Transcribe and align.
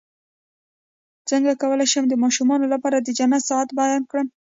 څنګه 1.29 1.51
کولی 1.61 1.87
شم 1.91 2.05
د 2.09 2.13
ماشومانو 2.23 2.65
لپاره 2.73 2.97
د 2.99 3.07
جنت 3.17 3.41
ساعت 3.49 3.69
بیان 3.79 4.01
کړم 4.09 4.27